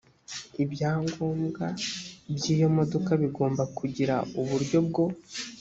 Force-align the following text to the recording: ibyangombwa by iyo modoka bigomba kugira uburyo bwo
ibyangombwa 0.63 1.65
by 2.35 2.43
iyo 2.55 2.67
modoka 2.77 3.11
bigomba 3.21 3.63
kugira 3.77 4.15
uburyo 4.39 4.79
bwo 4.87 5.03